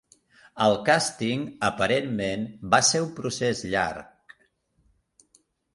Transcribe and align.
El 0.67 0.77
càsting 0.87 1.43
aparentment 1.69 2.49
va 2.75 2.81
ser 2.89 3.05
un 3.05 3.15
procés 3.21 3.63
llarg. 3.77 4.37